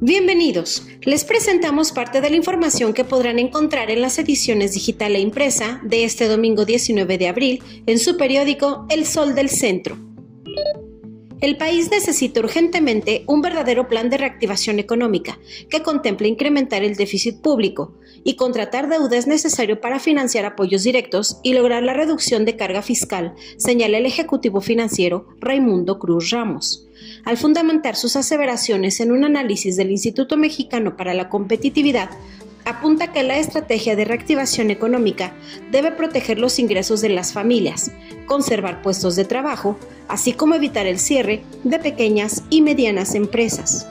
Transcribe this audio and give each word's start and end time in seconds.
Bienvenidos. 0.00 0.86
Les 1.00 1.24
presentamos 1.24 1.90
parte 1.90 2.20
de 2.20 2.28
la 2.28 2.36
información 2.36 2.92
que 2.92 3.02
podrán 3.02 3.38
encontrar 3.38 3.90
en 3.90 4.02
las 4.02 4.18
ediciones 4.18 4.74
digital 4.74 5.16
e 5.16 5.20
impresa 5.20 5.80
de 5.84 6.04
este 6.04 6.28
domingo 6.28 6.66
19 6.66 7.16
de 7.16 7.28
abril 7.28 7.62
en 7.86 7.98
su 7.98 8.18
periódico 8.18 8.84
El 8.90 9.06
Sol 9.06 9.34
del 9.34 9.48
Centro. 9.48 9.96
El 11.46 11.56
país 11.56 11.92
necesita 11.92 12.40
urgentemente 12.40 13.22
un 13.28 13.40
verdadero 13.40 13.86
plan 13.86 14.10
de 14.10 14.18
reactivación 14.18 14.80
económica 14.80 15.38
que 15.70 15.80
contemple 15.80 16.26
incrementar 16.26 16.82
el 16.82 16.96
déficit 16.96 17.40
público 17.40 17.94
y 18.24 18.34
contratar 18.34 18.88
deuda 18.88 19.16
es 19.16 19.28
necesario 19.28 19.80
para 19.80 20.00
financiar 20.00 20.44
apoyos 20.44 20.82
directos 20.82 21.38
y 21.44 21.52
lograr 21.52 21.84
la 21.84 21.94
reducción 21.94 22.44
de 22.46 22.56
carga 22.56 22.82
fiscal, 22.82 23.36
señala 23.58 23.98
el 23.98 24.06
Ejecutivo 24.06 24.60
Financiero 24.60 25.28
Raimundo 25.38 26.00
Cruz 26.00 26.30
Ramos. 26.30 26.88
Al 27.24 27.36
fundamentar 27.36 27.94
sus 27.94 28.16
aseveraciones 28.16 28.98
en 28.98 29.12
un 29.12 29.24
análisis 29.24 29.76
del 29.76 29.92
Instituto 29.92 30.36
Mexicano 30.36 30.96
para 30.96 31.14
la 31.14 31.28
Competitividad, 31.28 32.10
apunta 32.66 33.12
que 33.12 33.22
la 33.22 33.38
estrategia 33.38 33.96
de 33.96 34.04
reactivación 34.04 34.70
económica 34.70 35.32
debe 35.70 35.92
proteger 35.92 36.38
los 36.38 36.58
ingresos 36.58 37.00
de 37.00 37.08
las 37.08 37.32
familias, 37.32 37.92
conservar 38.26 38.82
puestos 38.82 39.16
de 39.16 39.24
trabajo, 39.24 39.78
así 40.08 40.32
como 40.32 40.56
evitar 40.56 40.86
el 40.86 40.98
cierre 40.98 41.42
de 41.64 41.78
pequeñas 41.78 42.42
y 42.50 42.60
medianas 42.62 43.14
empresas. 43.14 43.86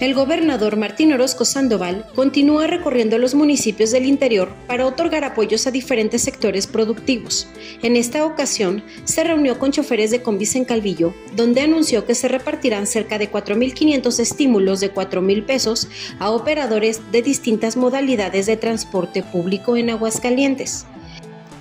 El 0.00 0.14
gobernador 0.14 0.76
Martín 0.76 1.12
Orozco 1.12 1.44
Sandoval 1.44 2.06
continúa 2.14 2.68
recorriendo 2.68 3.18
los 3.18 3.34
municipios 3.34 3.90
del 3.90 4.06
interior 4.06 4.48
para 4.68 4.86
otorgar 4.86 5.24
apoyos 5.24 5.66
a 5.66 5.72
diferentes 5.72 6.22
sectores 6.22 6.68
productivos. 6.68 7.48
En 7.82 7.96
esta 7.96 8.24
ocasión, 8.24 8.84
se 9.02 9.24
reunió 9.24 9.58
con 9.58 9.72
choferes 9.72 10.12
de 10.12 10.22
combis 10.22 10.54
en 10.54 10.64
Calvillo, 10.64 11.14
donde 11.34 11.62
anunció 11.62 12.06
que 12.06 12.14
se 12.14 12.28
repartirán 12.28 12.86
cerca 12.86 13.18
de 13.18 13.28
4.500 13.28 14.20
estímulos 14.20 14.78
de 14.78 14.94
4.000 14.94 15.44
pesos 15.44 15.88
a 16.20 16.30
operadores 16.30 17.00
de 17.10 17.22
distintas 17.22 17.76
modalidades 17.76 18.46
de 18.46 18.56
transporte 18.56 19.24
público 19.24 19.76
en 19.76 19.90
Aguascalientes. 19.90 20.86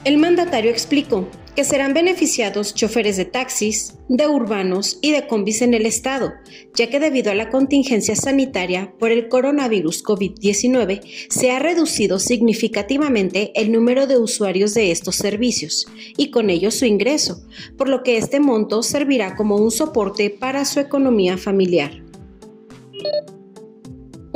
El 0.03 0.17
mandatario 0.17 0.69
explicó 0.69 1.27
que 1.57 1.63
serán 1.63 1.95
beneficiados 1.95 2.75
choferes 2.75 3.17
de 3.17 3.25
taxis, 3.25 3.95
de 4.09 4.27
urbanos 4.27 4.99
y 5.01 5.11
de 5.11 5.25
combis 5.25 5.63
en 5.63 5.73
el 5.73 5.87
estado, 5.87 6.33
ya 6.75 6.87
que 6.87 6.99
debido 6.99 7.31
a 7.31 7.33
la 7.33 7.49
contingencia 7.49 8.15
sanitaria 8.15 8.93
por 8.99 9.09
el 9.09 9.27
coronavirus 9.27 10.03
COVID-19 10.03 11.01
se 11.29 11.49
ha 11.49 11.57
reducido 11.57 12.19
significativamente 12.19 13.53
el 13.55 13.71
número 13.71 14.05
de 14.05 14.19
usuarios 14.19 14.75
de 14.75 14.91
estos 14.91 15.15
servicios 15.15 15.87
y 16.15 16.29
con 16.29 16.51
ello 16.51 16.69
su 16.69 16.85
ingreso, 16.85 17.41
por 17.75 17.89
lo 17.89 18.03
que 18.03 18.17
este 18.17 18.39
monto 18.39 18.83
servirá 18.83 19.35
como 19.35 19.55
un 19.55 19.71
soporte 19.71 20.29
para 20.29 20.63
su 20.63 20.79
economía 20.79 21.39
familiar. 21.39 22.06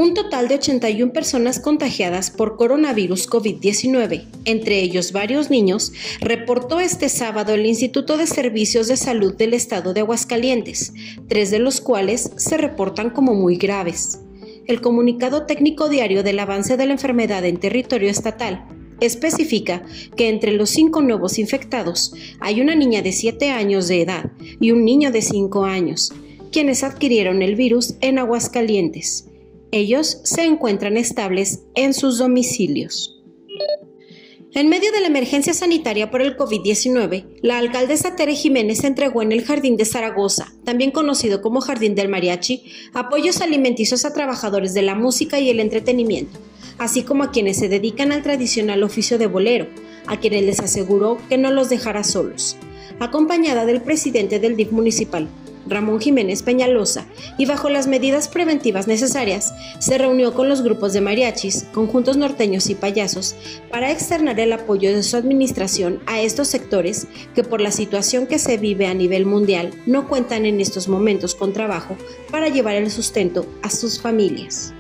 Un 0.02 0.16
total 0.16 0.48
de 0.48 0.56
81 0.56 1.14
personas 1.14 1.60
contagiadas 1.60 2.32
por 2.32 2.58
coronavirus 2.58 3.30
COVID-19, 3.30 4.26
entre 4.46 4.80
ellos 4.80 5.12
varios 5.12 5.52
niños, 5.52 5.94
reportó 6.22 6.80
este 6.80 7.08
sábado 7.08 7.54
el 7.54 7.68
Instituto 7.68 8.18
de 8.18 8.26
Servicios 8.26 8.88
de 8.88 8.98
Salud 8.98 9.36
del 9.36 9.54
Estado 9.54 9.94
de 9.94 10.00
Aguascalientes, 10.00 10.92
tres 11.28 11.52
de 11.52 11.60
los 11.60 11.82
cuales 11.82 12.32
se 12.36 12.58
reportan 12.58 13.12
como 13.12 13.36
muy 13.36 13.58
graves. 13.58 14.20
El 14.66 14.82
comunicado 14.82 15.46
técnico 15.46 15.88
diario 15.88 16.24
del 16.24 16.40
avance 16.40 16.78
de 16.78 16.88
la 16.88 16.94
enfermedad 16.94 17.46
en 17.46 17.60
territorio 17.60 18.10
estatal 18.10 18.66
especifica 19.02 19.84
que 20.16 20.30
entre 20.30 20.54
los 20.54 20.72
cinco 20.72 21.04
nuevos 21.04 21.38
infectados 21.38 22.16
hay 22.40 22.60
una 22.60 22.74
niña 22.74 23.04
de 23.04 23.12
7 23.12 23.52
años 23.52 23.88
de 23.88 24.02
edad 24.02 24.32
y 24.60 24.72
un 24.72 24.84
niño 24.84 25.12
de 25.12 25.22
5 25.22 25.64
años, 25.64 26.12
quienes 26.52 26.84
adquirieron 26.84 27.44
el 27.44 27.56
virus 27.56 27.94
en 28.02 28.18
Aguascalientes. 28.18 29.28
Ellos 29.72 30.20
se 30.26 30.44
encuentran 30.44 30.98
estables 30.98 31.62
en 31.76 31.94
sus 31.94 32.18
domicilios. 32.18 33.18
En 34.54 34.68
medio 34.68 34.92
de 34.92 35.00
la 35.00 35.08
emergencia 35.08 35.54
sanitaria 35.54 36.12
por 36.12 36.22
el 36.22 36.36
COVID-19, 36.36 37.40
la 37.42 37.58
alcaldesa 37.58 38.18
Tere 38.18 38.36
Jiménez 38.36 38.84
entregó 38.84 39.22
en 39.22 39.32
el 39.32 39.46
Jardín 39.46 39.78
de 39.78 39.86
Zaragoza, 39.86 40.54
también 40.66 40.92
conocido 40.92 41.42
como 41.42 41.62
Jardín 41.62 41.96
del 41.96 42.10
Mariachi, 42.10 42.66
apoyos 42.94 43.40
alimenticios 43.40 44.04
a 44.04 44.14
trabajadores 44.14 44.74
de 44.74 44.82
la 44.82 44.94
música 44.94 45.40
y 45.40 45.50
el 45.50 45.62
entretenimiento, 45.62 46.38
así 46.78 47.04
como 47.04 47.24
a 47.24 47.32
quienes 47.32 47.58
se 47.58 47.70
dedican 47.70 48.12
al 48.12 48.24
tradicional 48.24 48.84
oficio 48.84 49.18
de 49.18 49.28
bolero, 49.28 49.68
a 50.06 50.20
quienes 50.20 50.44
les 50.44 50.60
aseguró 50.60 51.18
que 51.30 51.38
no 51.38 51.50
los 51.50 51.70
dejará 51.70 52.04
solos, 52.04 52.58
acompañada 53.00 53.66
del 53.66 53.82
presidente 53.82 54.40
del 54.40 54.58
DIF 54.58 54.74
municipal, 54.74 55.30
Ramón 55.68 56.00
Jiménez 56.00 56.44
Peñalosa, 56.44 57.06
y 57.38 57.46
bajo 57.46 57.70
las 57.70 57.88
medidas 57.88 58.28
preventivas 58.28 58.88
necesarias, 58.88 59.54
se 59.80 59.98
reunió 59.98 60.34
con 60.34 60.50
los 60.50 60.62
grupos 60.62 60.94
de 60.94 61.02
mariachis, 61.02 61.66
conjuntos 61.74 62.18
norteños 62.18 62.70
y 62.70 62.76
payasos 62.76 63.36
para 63.70 63.92
externar 63.92 64.40
el 64.40 64.54
apoyo 64.54 64.94
de 64.94 65.04
su 65.04 65.18
administración 65.18 66.00
a 66.06 66.22
estos 66.22 66.48
sectores 66.48 67.08
que 67.36 67.44
por 67.44 67.62
la 67.62 67.72
situación 67.72 68.28
que 68.28 68.40
se 68.40 68.58
vive 68.58 68.88
a 68.88 68.94
nivel 68.94 69.26
mundial 69.26 69.72
no 69.86 70.08
cuentan 70.08 70.46
en 70.46 70.62
estos 70.62 70.88
momentos 70.88 71.36
con 71.36 71.54
trabajo 71.54 71.98
para 72.32 72.50
llevar 72.50 72.76
el 72.76 72.92
sustento 72.92 73.46
a 73.62 73.70
sus 73.70 74.02
familias. 74.02 74.74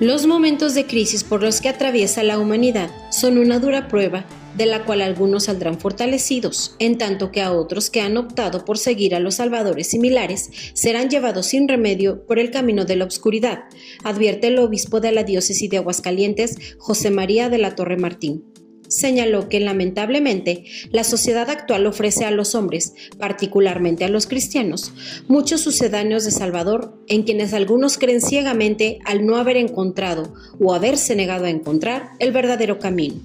Los 0.00 0.26
momentos 0.26 0.74
de 0.74 0.86
crisis 0.86 1.24
por 1.24 1.42
los 1.42 1.60
que 1.60 1.68
atraviesa 1.68 2.22
la 2.22 2.38
humanidad 2.38 2.88
son 3.10 3.36
una 3.36 3.58
dura 3.58 3.88
prueba 3.88 4.24
de 4.58 4.66
la 4.66 4.84
cual 4.84 5.00
algunos 5.00 5.44
saldrán 5.44 5.78
fortalecidos, 5.78 6.74
en 6.80 6.98
tanto 6.98 7.30
que 7.30 7.40
a 7.40 7.52
otros 7.52 7.88
que 7.88 8.00
han 8.00 8.16
optado 8.16 8.64
por 8.64 8.76
seguir 8.76 9.14
a 9.14 9.20
los 9.20 9.36
salvadores 9.36 9.86
similares 9.86 10.50
serán 10.74 11.08
llevados 11.08 11.46
sin 11.46 11.68
remedio 11.68 12.26
por 12.26 12.40
el 12.40 12.50
camino 12.50 12.84
de 12.84 12.96
la 12.96 13.04
oscuridad, 13.04 13.64
advierte 14.02 14.48
el 14.48 14.58
obispo 14.58 15.00
de 15.00 15.12
la 15.12 15.22
diócesis 15.22 15.70
de 15.70 15.78
Aguascalientes, 15.78 16.56
José 16.78 17.10
María 17.10 17.48
de 17.48 17.58
la 17.58 17.76
Torre 17.76 17.96
Martín 17.96 18.44
señaló 18.88 19.50
que 19.50 19.60
lamentablemente 19.60 20.64
la 20.90 21.04
sociedad 21.04 21.50
actual 21.50 21.86
ofrece 21.86 22.24
a 22.24 22.30
los 22.30 22.54
hombres, 22.54 22.94
particularmente 23.18 24.04
a 24.04 24.08
los 24.08 24.26
cristianos, 24.26 24.92
muchos 25.28 25.60
sucedáneos 25.60 26.24
de 26.24 26.30
Salvador 26.30 26.94
en 27.06 27.22
quienes 27.22 27.52
algunos 27.52 27.98
creen 27.98 28.22
ciegamente 28.22 28.98
al 29.04 29.26
no 29.26 29.36
haber 29.36 29.58
encontrado 29.58 30.32
o 30.58 30.74
haberse 30.74 31.14
negado 31.14 31.44
a 31.44 31.50
encontrar 31.50 32.12
el 32.18 32.32
verdadero 32.32 32.78
camino. 32.78 33.16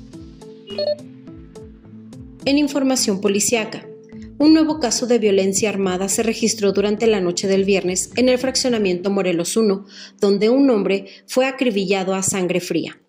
En 2.45 2.57
información 2.57 3.21
policiaca, 3.21 3.87
un 4.37 4.53
nuevo 4.53 4.81
caso 4.81 5.07
de 5.07 5.17
violencia 5.17 5.69
armada 5.69 6.09
se 6.09 6.23
registró 6.23 6.73
durante 6.73 7.07
la 7.07 7.21
noche 7.21 7.47
del 7.47 7.63
viernes 7.63 8.11
en 8.17 8.27
el 8.27 8.37
fraccionamiento 8.37 9.09
Morelos 9.09 9.55
1, 9.55 9.85
donde 10.19 10.49
un 10.49 10.69
hombre 10.69 11.05
fue 11.25 11.45
acribillado 11.45 12.13
a 12.13 12.21
sangre 12.21 12.59
fría. 12.59 12.99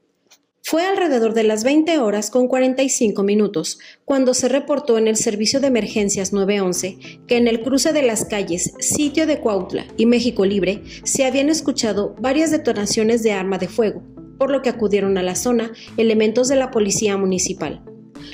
Fue 0.62 0.86
alrededor 0.86 1.34
de 1.34 1.42
las 1.42 1.64
20 1.64 1.98
horas 1.98 2.30
con 2.30 2.46
45 2.46 3.24
minutos 3.24 3.80
cuando 4.04 4.34
se 4.34 4.48
reportó 4.48 4.98
en 4.98 5.08
el 5.08 5.16
servicio 5.16 5.60
de 5.60 5.66
emergencias 5.66 6.32
911 6.32 6.98
que 7.26 7.36
en 7.36 7.48
el 7.48 7.60
cruce 7.60 7.92
de 7.92 8.02
las 8.02 8.24
calles 8.26 8.72
Sitio 8.78 9.26
de 9.26 9.40
Cuautla 9.40 9.84
y 9.96 10.06
México 10.06 10.44
Libre 10.44 10.80
se 11.02 11.24
habían 11.24 11.48
escuchado 11.48 12.14
varias 12.20 12.52
detonaciones 12.52 13.24
de 13.24 13.32
arma 13.32 13.58
de 13.58 13.66
fuego, 13.66 14.00
por 14.38 14.52
lo 14.52 14.62
que 14.62 14.70
acudieron 14.70 15.18
a 15.18 15.24
la 15.24 15.34
zona 15.34 15.72
elementos 15.96 16.46
de 16.46 16.56
la 16.56 16.70
policía 16.70 17.16
municipal. 17.16 17.82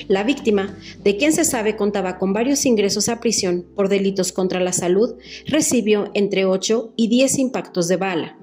La 0.07 0.23
víctima, 0.23 0.77
de 1.03 1.17
quien 1.17 1.33
se 1.33 1.45
sabe 1.45 1.75
contaba 1.75 2.17
con 2.17 2.33
varios 2.33 2.65
ingresos 2.65 3.09
a 3.09 3.19
prisión 3.19 3.65
por 3.75 3.89
delitos 3.89 4.31
contra 4.31 4.59
la 4.59 4.73
salud, 4.73 5.15
recibió 5.45 6.11
entre 6.13 6.45
8 6.45 6.93
y 6.95 7.07
10 7.07 7.39
impactos 7.39 7.87
de 7.87 7.97
bala. 7.97 8.37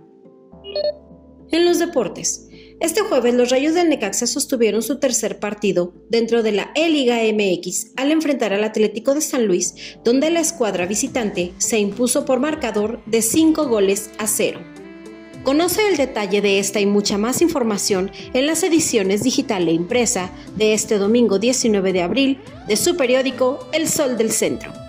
En 1.50 1.64
los 1.64 1.78
deportes, 1.78 2.48
este 2.80 3.00
jueves 3.00 3.34
los 3.34 3.50
Rayos 3.50 3.74
del 3.74 3.88
Necaxa 3.88 4.26
sostuvieron 4.26 4.82
su 4.82 5.00
tercer 5.00 5.40
partido 5.40 5.94
dentro 6.10 6.44
de 6.44 6.52
la 6.52 6.70
E-Liga 6.76 7.18
MX 7.32 7.92
al 7.96 8.12
enfrentar 8.12 8.52
al 8.52 8.62
Atlético 8.62 9.14
de 9.14 9.20
San 9.20 9.46
Luis, 9.46 9.74
donde 10.04 10.30
la 10.30 10.40
escuadra 10.40 10.86
visitante 10.86 11.52
se 11.58 11.80
impuso 11.80 12.24
por 12.24 12.38
marcador 12.38 13.02
de 13.06 13.22
5 13.22 13.66
goles 13.66 14.10
a 14.18 14.28
0. 14.28 14.77
Conoce 15.44 15.88
el 15.88 15.96
detalle 15.96 16.42
de 16.42 16.58
esta 16.58 16.80
y 16.80 16.86
mucha 16.86 17.16
más 17.16 17.40
información 17.40 18.10
en 18.34 18.46
las 18.46 18.62
ediciones 18.62 19.22
digital 19.22 19.68
e 19.68 19.72
impresa 19.72 20.30
de 20.56 20.74
este 20.74 20.98
domingo 20.98 21.38
19 21.38 21.92
de 21.92 22.02
abril 22.02 22.40
de 22.66 22.76
su 22.76 22.96
periódico 22.96 23.60
El 23.72 23.88
Sol 23.88 24.18
del 24.18 24.30
Centro. 24.30 24.87